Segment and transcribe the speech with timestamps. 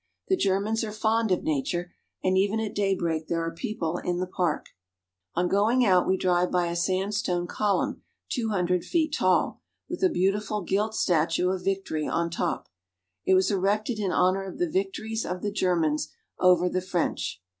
[0.29, 1.93] The Germans are fond of nature,
[2.23, 4.69] and even at daybreak there are people in the park.
[5.35, 5.55] Brandenburg Gate.
[5.57, 10.09] On going out we drive by a sandstone column two hundred feet tall, with a
[10.09, 12.67] beautiful gilt statue of Victory on top.
[13.27, 16.09] It was erected in honor of the victories of the Ger mans
[16.39, 17.39] over the French.